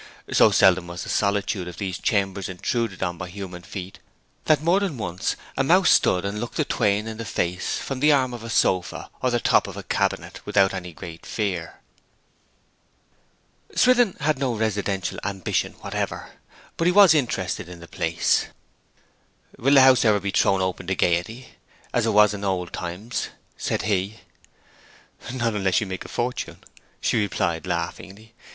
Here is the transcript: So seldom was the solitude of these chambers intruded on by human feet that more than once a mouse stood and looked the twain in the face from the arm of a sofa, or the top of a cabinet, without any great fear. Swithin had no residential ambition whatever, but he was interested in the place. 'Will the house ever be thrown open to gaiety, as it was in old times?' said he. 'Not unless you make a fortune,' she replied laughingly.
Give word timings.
So 0.31 0.49
seldom 0.49 0.87
was 0.87 1.03
the 1.03 1.09
solitude 1.09 1.67
of 1.67 1.77
these 1.77 1.99
chambers 1.99 2.49
intruded 2.49 3.03
on 3.03 3.19
by 3.19 3.29
human 3.29 3.61
feet 3.61 3.99
that 4.45 4.63
more 4.63 4.79
than 4.79 4.97
once 4.97 5.35
a 5.55 5.63
mouse 5.63 5.91
stood 5.91 6.25
and 6.25 6.41
looked 6.41 6.57
the 6.57 6.65
twain 6.65 7.05
in 7.05 7.17
the 7.17 7.23
face 7.23 7.77
from 7.77 7.99
the 7.99 8.11
arm 8.11 8.33
of 8.33 8.43
a 8.43 8.49
sofa, 8.49 9.11
or 9.21 9.29
the 9.29 9.39
top 9.39 9.67
of 9.67 9.77
a 9.77 9.83
cabinet, 9.83 10.43
without 10.43 10.73
any 10.73 10.91
great 10.91 11.23
fear. 11.23 11.81
Swithin 13.75 14.17
had 14.21 14.39
no 14.39 14.55
residential 14.55 15.19
ambition 15.23 15.73
whatever, 15.81 16.31
but 16.77 16.87
he 16.87 16.91
was 16.91 17.13
interested 17.13 17.69
in 17.69 17.79
the 17.79 17.87
place. 17.87 18.47
'Will 19.59 19.75
the 19.75 19.81
house 19.81 20.03
ever 20.03 20.19
be 20.19 20.31
thrown 20.31 20.61
open 20.63 20.87
to 20.87 20.95
gaiety, 20.95 21.49
as 21.93 22.07
it 22.07 22.09
was 22.09 22.33
in 22.33 22.43
old 22.43 22.73
times?' 22.73 23.27
said 23.55 23.83
he. 23.83 24.21
'Not 25.31 25.53
unless 25.53 25.79
you 25.79 25.85
make 25.85 26.05
a 26.05 26.09
fortune,' 26.09 26.63
she 27.01 27.19
replied 27.21 27.67
laughingly. 27.67 28.33